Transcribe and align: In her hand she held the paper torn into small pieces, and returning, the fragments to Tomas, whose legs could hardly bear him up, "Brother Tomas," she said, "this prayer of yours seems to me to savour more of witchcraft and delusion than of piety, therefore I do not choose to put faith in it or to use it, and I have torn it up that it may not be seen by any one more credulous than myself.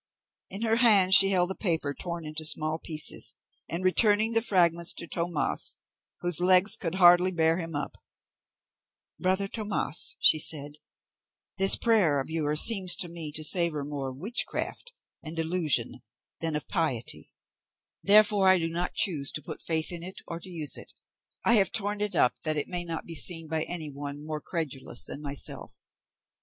In 0.49 0.63
her 0.63 0.77
hand 0.77 1.13
she 1.13 1.29
held 1.29 1.51
the 1.51 1.55
paper 1.55 1.93
torn 1.93 2.25
into 2.25 2.43
small 2.43 2.79
pieces, 2.79 3.35
and 3.69 3.83
returning, 3.83 4.31
the 4.33 4.41
fragments 4.41 4.93
to 4.93 5.05
Tomas, 5.05 5.75
whose 6.21 6.39
legs 6.39 6.75
could 6.75 6.95
hardly 6.95 7.31
bear 7.31 7.57
him 7.57 7.75
up, 7.75 7.99
"Brother 9.19 9.47
Tomas," 9.47 10.15
she 10.19 10.39
said, 10.39 10.79
"this 11.59 11.75
prayer 11.75 12.19
of 12.19 12.31
yours 12.31 12.61
seems 12.61 12.95
to 12.95 13.09
me 13.09 13.31
to 13.33 13.43
savour 13.43 13.83
more 13.83 14.09
of 14.09 14.17
witchcraft 14.17 14.91
and 15.21 15.35
delusion 15.35 16.01
than 16.39 16.55
of 16.55 16.67
piety, 16.67 17.31
therefore 18.01 18.49
I 18.49 18.57
do 18.57 18.69
not 18.69 18.95
choose 18.95 19.31
to 19.33 19.41
put 19.43 19.61
faith 19.61 19.91
in 19.91 20.01
it 20.01 20.19
or 20.25 20.39
to 20.39 20.49
use 20.49 20.77
it, 20.77 20.93
and 21.45 21.51
I 21.53 21.57
have 21.57 21.71
torn 21.71 22.01
it 22.01 22.15
up 22.15 22.41
that 22.41 22.57
it 22.57 22.67
may 22.67 22.83
not 22.83 23.05
be 23.05 23.13
seen 23.13 23.47
by 23.47 23.65
any 23.65 23.91
one 23.91 24.25
more 24.25 24.41
credulous 24.41 25.03
than 25.03 25.21
myself. 25.21 25.83